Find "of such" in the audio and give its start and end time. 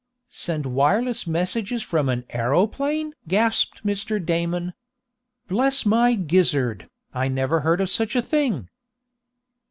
7.81-8.15